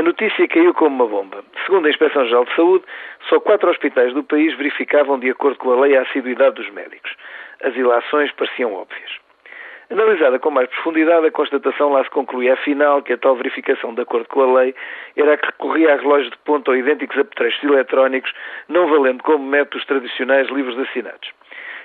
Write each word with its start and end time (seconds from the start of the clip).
A 0.00 0.02
notícia 0.02 0.48
caiu 0.48 0.72
como 0.72 0.96
uma 0.96 1.06
bomba. 1.06 1.44
Segundo 1.66 1.84
a 1.84 1.90
Inspeção-Geral 1.90 2.46
de 2.46 2.56
Saúde, 2.56 2.86
só 3.28 3.38
quatro 3.38 3.68
hospitais 3.68 4.14
do 4.14 4.24
país 4.24 4.56
verificavam, 4.56 5.18
de 5.18 5.28
acordo 5.28 5.58
com 5.58 5.72
a 5.72 5.80
lei, 5.82 5.94
a 5.94 6.00
assiduidade 6.00 6.54
dos 6.54 6.70
médicos. 6.70 7.14
As 7.62 7.76
ilações 7.76 8.32
pareciam 8.32 8.72
óbvias. 8.72 9.10
Analisada 9.90 10.38
com 10.38 10.50
mais 10.50 10.70
profundidade, 10.70 11.26
a 11.26 11.30
constatação 11.30 11.92
lá 11.92 12.02
se 12.02 12.08
concluía, 12.08 12.54
afinal, 12.54 13.02
que 13.02 13.12
a 13.12 13.18
tal 13.18 13.36
verificação, 13.36 13.92
de 13.92 14.00
acordo 14.00 14.26
com 14.28 14.40
a 14.40 14.60
lei, 14.62 14.74
era 15.18 15.34
a 15.34 15.36
que 15.36 15.44
recorria 15.44 15.92
a 15.92 15.96
relógios 15.98 16.30
de 16.30 16.38
ponta 16.46 16.70
ou 16.70 16.78
idênticos 16.78 17.18
apetrechos 17.18 17.62
eletrónicos, 17.62 18.32
não 18.70 18.86
valendo 18.86 19.22
como 19.22 19.44
métodos 19.44 19.84
tradicionais 19.84 20.48
livros 20.48 20.78
assinados. 20.78 21.30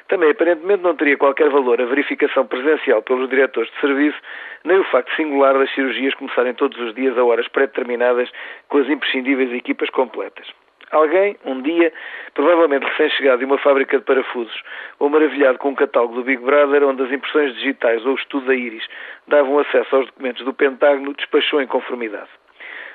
Também, 0.08 0.30
aparentemente, 0.30 0.84
não 0.84 0.96
teria 0.96 1.18
qualquer 1.18 1.50
valor 1.50 1.82
a 1.82 1.86
verificação 1.86 2.46
presencial 2.46 3.02
pelos 3.02 3.28
diretores 3.28 3.72
de 3.72 3.80
serviço, 3.80 4.18
nem 4.64 4.78
o 4.78 4.84
facto 4.86 5.16
singular 5.16 5.58
das 5.58 5.74
cirurgias 5.74 6.14
começarem 6.14 6.54
todos 6.54 6.80
os 6.80 6.94
dias 6.94 7.18
a 7.18 7.24
horas 7.24 7.48
pré-determinadas 7.48 8.30
com 8.68 8.78
as 8.78 8.88
imprescindíveis 8.88 9.52
equipas 9.52 9.90
completas. 9.90 10.48
Alguém, 10.92 11.36
um 11.44 11.60
dia, 11.62 11.92
provavelmente 12.36 12.86
recém-chegado 12.86 13.40
de 13.40 13.46
uma 13.46 13.58
fábrica 13.58 13.98
de 13.98 14.06
parafusos, 14.06 14.62
ou 15.00 15.10
maravilhado 15.10 15.58
com 15.58 15.70
um 15.70 15.76
catálogo 15.76 16.14
do 16.14 16.24
Big 16.24 16.42
Brother, 16.44 16.84
onde 16.84 17.02
as 17.02 17.12
impressões 17.12 17.56
digitais 17.56 18.06
ou 18.06 18.14
o 18.14 18.16
estudo 18.16 18.46
da 18.46 18.56
íris 18.56 18.88
davam 19.28 19.58
acesso 19.58 19.96
aos 19.96 20.06
documentos 20.06 20.46
do 20.46 20.54
Pentágono, 20.54 21.16
despachou 21.16 21.60
em 21.60 21.68
conformidade. 21.68 22.30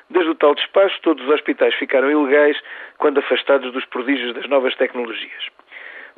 Desde 0.09 0.31
o 0.31 0.35
tal 0.35 0.55
despacho, 0.55 1.01
todos 1.03 1.25
os 1.25 1.31
hospitais 1.31 1.75
ficaram 1.75 2.11
ilegais 2.11 2.57
quando 2.99 3.19
afastados 3.19 3.73
dos 3.73 3.85
prodígios 3.87 4.35
das 4.35 4.49
novas 4.49 4.75
tecnologias. 4.77 5.51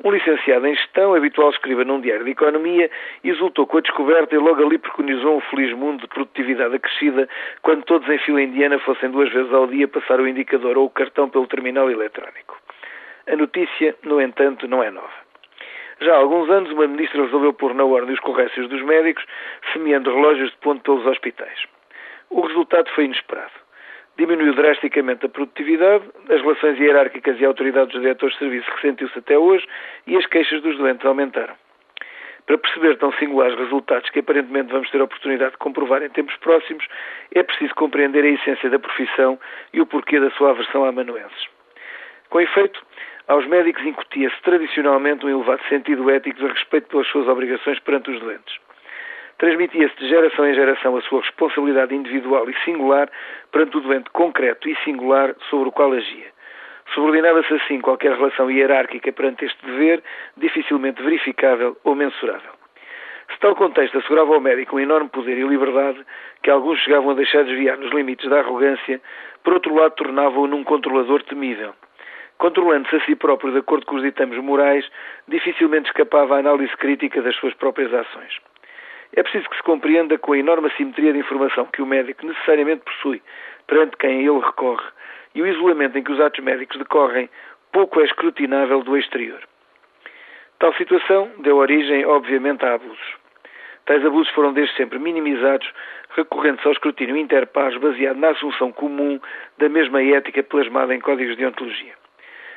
Um 0.03 0.11
licenciado 0.11 0.65
em 0.67 0.75
gestão, 0.75 1.13
habitual 1.13 1.49
escriba 1.49 1.83
num 1.83 2.01
diário 2.01 2.25
de 2.25 2.31
economia, 2.31 2.89
exultou 3.23 3.67
com 3.67 3.77
a 3.77 3.81
descoberta 3.81 4.33
e 4.33 4.37
logo 4.37 4.63
ali 4.63 4.77
preconizou 4.77 5.37
um 5.37 5.41
feliz 5.41 5.73
mundo 5.73 6.01
de 6.01 6.07
produtividade 6.07 6.75
acrescida 6.75 7.27
quando 7.61 7.83
todos 7.83 8.07
em 8.09 8.17
fila 8.19 8.41
indiana 8.41 8.79
fossem 8.79 9.11
duas 9.11 9.31
vezes 9.31 9.51
ao 9.53 9.67
dia 9.67 9.87
passar 9.87 10.19
o 10.19 10.27
indicador 10.27 10.77
ou 10.77 10.85
o 10.85 10.89
cartão 10.89 11.29
pelo 11.29 11.47
terminal 11.47 11.89
eletrónico. 11.89 12.57
A 13.27 13.35
notícia, 13.35 13.95
no 14.03 14.19
entanto, 14.19 14.67
não 14.67 14.83
é 14.83 14.89
nova. 14.91 15.23
Já 16.01 16.13
há 16.13 16.17
alguns 16.17 16.49
anos, 16.49 16.71
uma 16.71 16.87
ministra 16.87 17.23
resolveu 17.23 17.53
pôr 17.53 17.73
na 17.73 17.85
ordem 17.85 18.13
os 18.13 18.19
corrécios 18.19 18.67
dos 18.67 18.81
médicos, 18.81 19.23
semeando 19.71 20.13
relógios 20.13 20.49
de 20.51 20.57
ponto 20.57 20.81
pelos 20.81 21.05
hospitais. 21.05 21.63
O 22.29 22.41
resultado 22.41 22.89
foi 22.91 23.05
inesperado 23.05 23.62
diminuiu 24.17 24.53
drasticamente 24.53 25.25
a 25.25 25.29
produtividade, 25.29 26.03
as 26.29 26.41
relações 26.41 26.79
hierárquicas 26.79 27.39
e 27.39 27.45
a 27.45 27.47
autoridade 27.47 27.91
dos 27.91 28.01
diretores 28.01 28.33
de 28.35 28.39
serviço 28.39 28.71
ressentiu-se 28.75 29.17
até 29.17 29.37
hoje 29.37 29.65
e 30.05 30.15
as 30.15 30.25
queixas 30.27 30.61
dos 30.61 30.77
doentes 30.77 31.05
aumentaram. 31.05 31.55
Para 32.45 32.57
perceber 32.57 32.97
tão 32.97 33.11
singulares 33.13 33.57
resultados 33.57 34.09
que 34.09 34.19
aparentemente 34.19 34.71
vamos 34.71 34.89
ter 34.91 34.99
a 34.99 35.05
oportunidade 35.05 35.51
de 35.51 35.57
comprovar 35.57 36.03
em 36.03 36.09
tempos 36.09 36.35
próximos, 36.37 36.85
é 37.33 37.41
preciso 37.41 37.73
compreender 37.75 38.23
a 38.23 38.27
essência 38.27 38.69
da 38.69 38.77
profissão 38.77 39.39
e 39.71 39.79
o 39.79 39.85
porquê 39.85 40.19
da 40.19 40.29
sua 40.31 40.51
aversão 40.51 40.83
a 40.83 40.89
amanuenses. 40.89 41.47
Com 42.29 42.41
efeito, 42.41 42.85
aos 43.27 43.47
médicos 43.47 43.85
incutia-se 43.85 44.41
tradicionalmente 44.41 45.25
um 45.25 45.29
elevado 45.29 45.63
sentido 45.69 46.09
ético 46.09 46.45
a 46.45 46.49
respeito 46.49 46.89
pelas 46.89 47.07
suas 47.07 47.27
obrigações 47.29 47.79
perante 47.79 48.11
os 48.11 48.19
doentes. 48.19 48.62
Transmitia-se 49.37 49.95
de 49.97 50.07
geração 50.07 50.47
em 50.47 50.53
geração 50.53 50.95
a 50.95 51.01
sua 51.01 51.21
responsabilidade 51.21 51.95
individual 51.95 52.49
e 52.49 52.55
singular 52.63 53.09
perante 53.51 53.77
o 53.77 53.81
doente 53.81 54.09
concreto 54.11 54.69
e 54.69 54.75
singular 54.83 55.35
sobre 55.49 55.69
o 55.69 55.71
qual 55.71 55.91
agia. 55.91 56.31
Subordinava-se 56.93 57.53
assim 57.53 57.81
qualquer 57.81 58.13
relação 58.13 58.51
hierárquica 58.51 59.11
perante 59.11 59.45
este 59.45 59.65
dever, 59.65 60.03
dificilmente 60.37 61.01
verificável 61.01 61.77
ou 61.83 61.95
mensurável. 61.95 62.51
Se 63.31 63.39
tal 63.39 63.55
contexto 63.55 63.97
assegurava 63.97 64.33
ao 64.33 64.41
médico 64.41 64.75
um 64.75 64.79
enorme 64.79 65.09
poder 65.09 65.37
e 65.37 65.43
liberdade, 65.43 66.05
que 66.43 66.51
alguns 66.51 66.79
chegavam 66.79 67.11
a 67.11 67.15
deixar 67.15 67.43
desviar 67.43 67.77
nos 67.77 67.91
limites 67.91 68.29
da 68.29 68.39
arrogância, 68.39 69.01
por 69.43 69.53
outro 69.53 69.73
lado 69.73 69.95
tornava-o 69.95 70.45
num 70.45 70.63
controlador 70.63 71.23
temível. 71.23 71.73
Controlando-se 72.37 72.95
a 72.95 73.05
si 73.05 73.15
próprio 73.15 73.51
de 73.51 73.59
acordo 73.59 73.85
com 73.85 73.95
os 73.95 74.03
ditames 74.03 74.37
morais, 74.43 74.85
dificilmente 75.27 75.87
escapava 75.87 76.35
à 76.35 76.39
análise 76.39 76.75
crítica 76.77 77.21
das 77.21 77.35
suas 77.37 77.53
próprias 77.53 77.93
ações. 77.93 78.52
É 79.15 79.21
preciso 79.21 79.47
que 79.49 79.57
se 79.57 79.63
compreenda 79.63 80.17
com 80.17 80.33
a 80.33 80.37
enorme 80.37 80.67
assimetria 80.67 81.13
de 81.13 81.19
informação 81.19 81.65
que 81.65 81.81
o 81.81 81.85
médico 81.85 82.25
necessariamente 82.25 82.83
possui 82.83 83.21
perante 83.67 83.95
quem 83.97 84.09
a 84.09 84.21
ele 84.21 84.39
recorre 84.39 84.85
e 85.35 85.41
o 85.41 85.47
isolamento 85.47 85.97
em 85.97 86.03
que 86.03 86.11
os 86.11 86.19
atos 86.19 86.43
médicos 86.43 86.77
decorrem 86.77 87.29
pouco 87.71 88.01
é 88.01 88.05
escrutinável 88.05 88.83
do 88.83 88.97
exterior. 88.97 89.39
Tal 90.59 90.73
situação 90.75 91.29
deu 91.39 91.57
origem, 91.57 92.05
obviamente, 92.05 92.65
a 92.65 92.73
abusos. 92.73 93.15
Tais 93.85 94.05
abusos 94.05 94.33
foram 94.33 94.53
desde 94.53 94.75
sempre 94.75 94.97
minimizados, 94.97 95.69
recorrentes 96.15 96.65
ao 96.65 96.71
escrutínio 96.71 97.17
interpares 97.17 97.77
baseado 97.77 98.17
na 98.17 98.29
assunção 98.29 98.71
comum 98.71 99.19
da 99.57 99.69
mesma 99.69 100.01
ética 100.01 100.41
plasmada 100.41 100.95
em 100.95 100.99
códigos 100.99 101.35
de 101.35 101.45
ontologia 101.45 102.02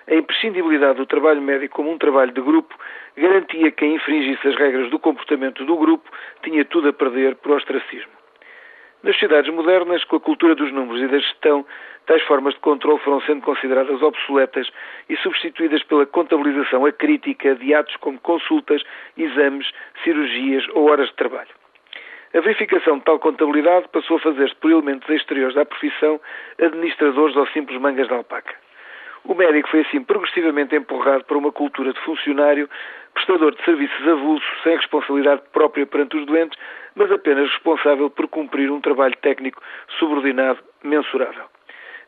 a 0.08 0.14
imprescindibilidade 0.14 0.98
do 0.98 1.06
trabalho 1.06 1.42
médico 1.42 1.76
como 1.76 1.90
um 1.90 1.98
trabalho 1.98 2.32
de 2.32 2.40
grupo 2.40 2.74
garantia 3.16 3.70
que 3.70 3.76
quem 3.78 3.94
infringisse 3.96 4.46
as 4.46 4.56
regras 4.56 4.90
do 4.90 4.98
comportamento 4.98 5.64
do 5.64 5.76
grupo 5.76 6.08
tinha 6.42 6.64
tudo 6.64 6.88
a 6.88 6.92
perder 6.92 7.36
por 7.36 7.52
ostracismo. 7.52 8.12
Nas 9.02 9.14
sociedades 9.14 9.52
modernas, 9.52 10.02
com 10.04 10.16
a 10.16 10.20
cultura 10.20 10.54
dos 10.54 10.72
números 10.72 11.02
e 11.02 11.06
da 11.06 11.18
gestão, 11.18 11.66
tais 12.06 12.22
formas 12.22 12.54
de 12.54 12.60
controle 12.60 12.98
foram 13.00 13.20
sendo 13.22 13.42
consideradas 13.42 14.00
obsoletas 14.02 14.68
e 15.08 15.16
substituídas 15.18 15.82
pela 15.84 16.06
contabilização 16.06 16.84
acrítica 16.84 17.54
de 17.54 17.74
atos 17.74 17.94
como 17.96 18.18
consultas, 18.20 18.82
exames, 19.16 19.70
cirurgias 20.02 20.66
ou 20.72 20.90
horas 20.90 21.08
de 21.08 21.14
trabalho. 21.14 21.50
A 22.34 22.40
verificação 22.40 22.98
de 22.98 23.04
tal 23.04 23.18
contabilidade 23.18 23.88
passou 23.88 24.16
a 24.16 24.20
fazer-se 24.20 24.54
por 24.56 24.70
elementos 24.70 25.08
exteriores 25.08 25.54
da 25.54 25.64
profissão, 25.64 26.20
administradores 26.60 27.36
ou 27.36 27.46
simples 27.48 27.80
mangas 27.80 28.08
de 28.08 28.14
alpaca. 28.14 28.65
O 29.28 29.34
médico 29.34 29.68
foi 29.70 29.80
assim 29.80 30.04
progressivamente 30.04 30.76
empurrado 30.76 31.24
para 31.24 31.36
uma 31.36 31.50
cultura 31.50 31.92
de 31.92 32.00
funcionário, 32.02 32.70
prestador 33.12 33.56
de 33.56 33.64
serviços 33.64 34.06
avulso, 34.06 34.46
sem 34.62 34.76
responsabilidade 34.76 35.42
própria 35.52 35.84
perante 35.84 36.16
os 36.16 36.26
doentes, 36.26 36.56
mas 36.94 37.10
apenas 37.10 37.50
responsável 37.50 38.08
por 38.08 38.28
cumprir 38.28 38.70
um 38.70 38.80
trabalho 38.80 39.16
técnico 39.16 39.60
subordinado, 39.98 40.60
mensurável. 40.84 41.44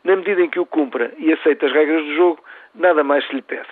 Na 0.04 0.14
medida 0.14 0.42
em 0.42 0.48
que 0.48 0.60
o 0.60 0.66
cumpra 0.66 1.12
e 1.18 1.32
aceita 1.32 1.66
as 1.66 1.72
regras 1.72 2.04
do 2.04 2.14
jogo, 2.14 2.44
nada 2.72 3.02
mais 3.02 3.26
se 3.26 3.34
lhe 3.34 3.42
pede. 3.42 3.66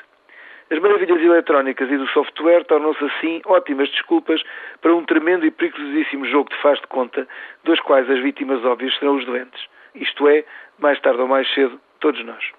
As 0.68 0.80
maravilhas 0.80 1.22
eletrónicas 1.22 1.88
e 1.88 1.96
do 1.96 2.08
software 2.08 2.64
tornam-se 2.64 3.04
assim 3.04 3.40
ótimas 3.46 3.88
desculpas 3.90 4.42
para 4.80 4.92
um 4.92 5.04
tremendo 5.04 5.46
e 5.46 5.52
perigosíssimo 5.52 6.26
jogo 6.26 6.50
de 6.50 6.56
faz 6.56 6.80
de 6.80 6.86
conta, 6.88 7.28
dos 7.62 7.78
quais 7.78 8.10
as 8.10 8.18
vítimas 8.18 8.64
óbvias 8.64 8.98
serão 8.98 9.14
os 9.14 9.24
doentes. 9.24 9.64
Isto 9.94 10.26
é, 10.26 10.44
mais 10.80 10.98
tarde 11.00 11.20
ou 11.20 11.28
mais 11.28 11.48
cedo, 11.54 11.80
todos 12.00 12.24
nós. 12.24 12.56